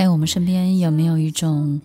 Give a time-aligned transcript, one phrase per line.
[0.00, 1.78] 在我们身边有没有一种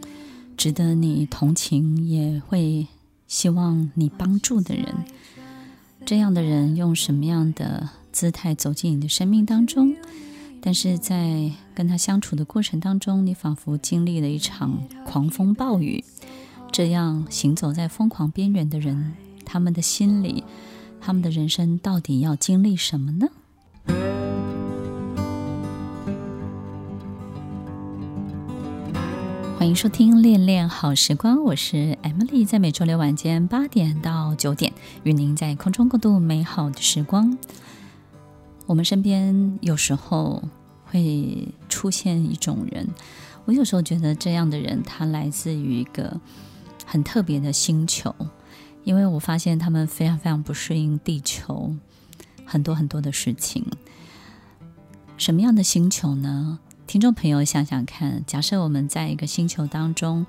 [0.55, 2.87] 值得你同情，也会
[3.27, 4.85] 希望你帮助的人？
[6.05, 9.93] 这样的人用什么样的姿态走进你的生命当中？
[10.61, 16.01] 但是在跟他相处的过程当中，你仿佛经历了一场狂风暴雨。
[16.71, 19.11] 这样行走在疯狂边缘的人，
[19.43, 20.45] 他们的心里，
[21.01, 23.27] 他们的人生到底要经历什么呢？
[29.57, 37.37] 欢迎收听《恋恋好时光》，我是 Emily，在每周六晚间八点到九点，与您在空中共度美好的时光。
[38.65, 40.43] 我们身边有时候
[40.83, 42.87] 会出现一种人，
[43.45, 46.19] 我有时候觉得这样的人，他来自于一个
[46.85, 48.13] 很特别的星球，
[48.83, 51.73] 因为我发现他们非常非常不适应地球
[52.45, 53.65] 很多很多的事情。
[55.17, 56.59] 什么样的星球呢？
[56.87, 60.25] 听众朋友，想想看，假设我们在一个星球当中，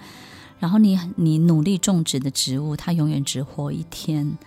[0.58, 4.38] 然后你你努力种植的植物，它永远只活一天，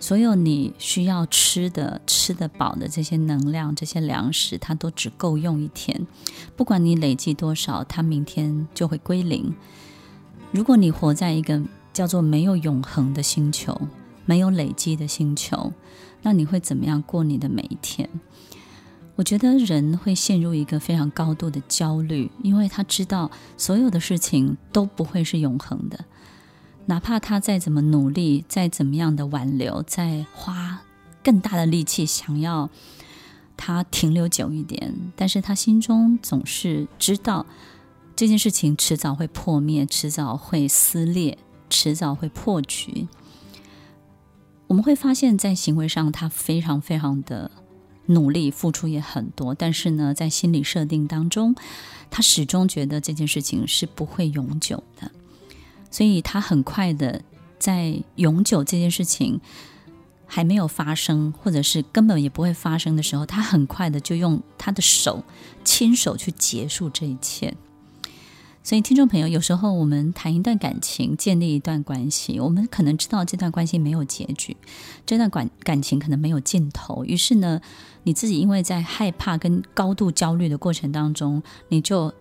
[0.00, 6.06] 所有你需要吃的、吃得饱的这些能量、这些粮食，它都只够用一天。
[6.56, 9.54] 不管你累积多少，它明天就会归零。
[10.50, 13.80] 如果你活在一个叫做没有永恒的星球、
[14.24, 15.72] 没有累积的星球，
[16.22, 18.10] 那你会怎么样过你的每一天？
[19.16, 26.04] 我觉得人会陷入一个非常高度的焦虑，因为他知道所有的事情都不会是永恒的，
[26.84, 30.82] 哪怕他再怎么努力，再怎么样的挽留，再花
[31.24, 32.68] 更大的力气想要
[33.56, 37.46] 他停留久一点，但是他心中总是知道
[38.14, 41.38] 这件事情迟早会破灭，迟早会撕裂，
[41.70, 43.08] 迟早会破局。
[44.66, 47.50] 我们会发现，在行为上，他非常非常的。
[48.06, 51.54] 努力付出也很多，但是呢，在心理设定当中，
[52.10, 55.10] 他始终觉得这件事情是不会永久的，
[55.90, 57.22] 所以他很快的
[57.58, 59.40] 在永久这件事情
[60.26, 65.24] 还没有发生，或者是根本也不会发生的时候，他很快的就用他的手
[65.64, 67.54] 亲手去结束这一切。
[68.66, 74.56] 所以，听众朋友，有时候我们谈一段感情，建立一段关系，我们可能知道这段关系没有结局，
[75.06, 77.04] 这段感感情可能没有尽头。
[77.04, 77.60] 于是呢，
[78.02, 82.12] 你自己因为在害怕跟高度焦虑的过程当中，你就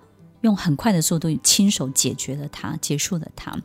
[0.42, 3.60] 用很快的速度亲手解决了它，结束了它。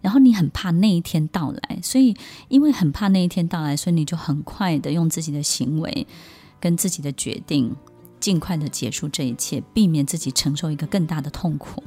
[0.00, 2.16] 然后你很怕那一天到来，所以
[2.48, 6.06] 因为很怕那一天到来，所以你就很快的用自己的行为
[6.58, 7.76] 跟自己的决定，
[8.18, 11.84] 尽快的结束这一切，避免自己承受一个更大的痛苦。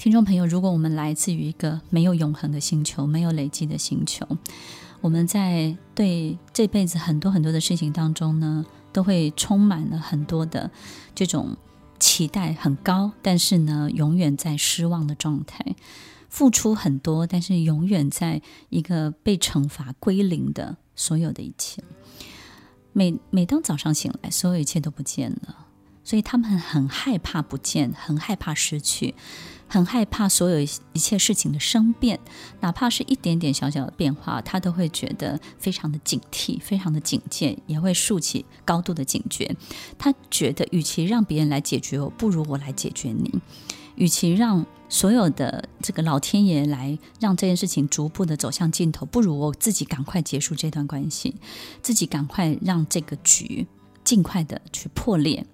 [0.00, 4.26] 听众朋友，如果我们来自于一个没有永恒的星球，没有累积的星球，
[5.02, 10.70] 我们在对这辈子很多很多的事情当中呢，都会充满了很多的
[11.14, 11.54] 这种
[11.98, 15.62] 期待很高，但是呢，永远在失望的状态，
[16.30, 18.40] 付出很多，但是永远在
[18.70, 21.84] 一个被惩罚归零的所有的一切。
[22.94, 25.66] 每每当早上醒来，所有一切都不见了，
[26.02, 29.14] 所以他们很害怕不见，很害怕失去。
[29.72, 32.18] 很害怕所有一切事情的生变，
[32.58, 39.54] 哪怕是一点点小小的变化，他都会觉得非常的警惕，非常的警戒，也会竖起高度的警觉。
[39.96, 43.30] 他觉得，与其让别人来解决我，不如我来解决你；
[43.94, 51.36] 与其让所有的这个老天爷来让这件事情逐步的走向尽头，不如我自己赶快结束这段关系，
[51.80, 53.68] 自己赶快让这个局
[54.02, 55.46] 尽快的去破裂。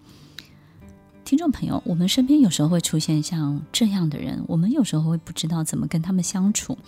[1.27, 6.79] 听众朋友，我们身边有时候会出现像这样的人，我们有时候会不知道怎么跟他们相处，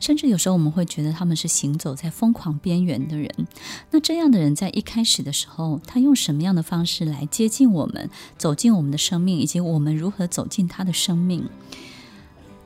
[0.00, 3.30] 甚至有时候我们会觉得他们是行走在疯狂边缘的人。
[3.92, 11.48] 那这样的人在一开始的时候，他用什么样的方式来接近我们，走进我们的生命，以及我们如何走进他的生命？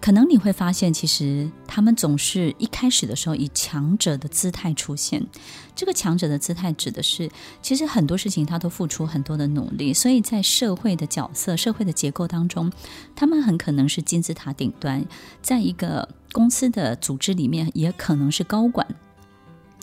[0.00, 5.26] 可能你会发现，其实他们总是一开始的时候以强者的姿态出现。
[5.74, 7.30] 这个强者的姿态指的是，
[7.60, 12.72] 其实很多事情他都付出很多的努力，所以在社会的角色、社会的结构当中，
[13.14, 15.04] 他们很可能是金字塔顶端，
[15.42, 18.86] 在一个公司的组织里面，也可能是高管。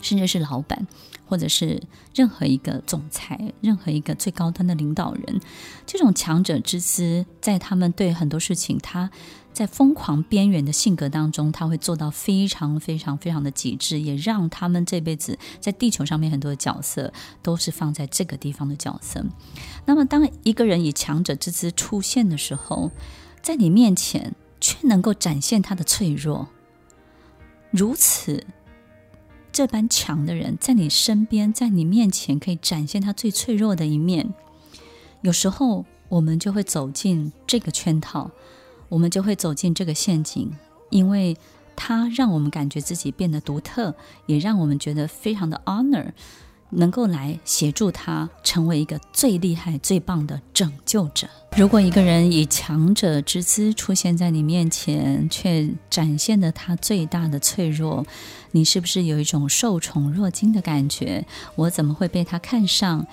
[0.06, 0.86] 甚至是老板，
[1.26, 1.82] 或者是
[2.14, 5.42] 任何一个总裁，任何一个最高端的领导人，
[5.88, 9.10] 这种强者之姿，在他们对很多事情，他
[9.52, 17.12] 在疯狂边缘的性格当中，他会做到非常非常非常的极致，也让他们这辈子在地球上面很多的角色
[17.42, 19.26] 都是放在这个地方的角色。
[19.86, 22.92] 那么，当一个人以强者之姿出现的时候，
[23.42, 26.48] 在你面前却能够展现他的脆弱，
[27.72, 28.46] 如此。
[29.56, 34.34] 这般强的人在你身边，在你面前可以展现他最脆弱的一面。
[35.22, 38.30] 有时候我们就会走进这个圈套，
[38.90, 40.52] 我们就会走进这个陷阱，
[40.90, 41.38] 因为
[41.74, 46.12] 他让我们感觉自己变得独特，也让我们觉得非常的 honor。
[46.72, 51.28] 能够来协助他成为一个最厉害、最棒的拯救者。
[51.56, 58.06] 如果一个人以强者之姿出现在你面前，却展现了他最大的脆弱，
[58.52, 61.26] 你是不是有一种受宠若惊的感觉？
[61.56, 63.06] 我怎么会被他看上？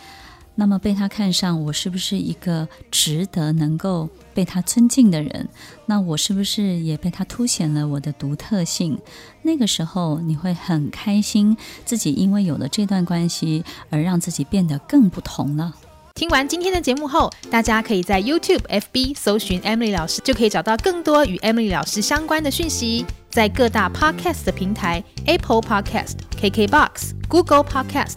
[0.54, 5.48] 那么被他看上，我是不是一个值得能够被他尊敬的人？
[5.86, 8.98] 那我是不是也被他凸显了我的独特性？
[9.42, 15.74] 那个时候你会很开心，自己因为有了这段关系而让自己变得更不同了。
[16.14, 23.06] 听完今天的节目后，大家可以在 YouTube、FB 搜寻 Emily 老师，就可以找到更多与 Emily 老师相关的讯息。
[23.30, 28.16] 在各大 Podcast 的平台，Apple Podcast、KKBox、Google Podcast、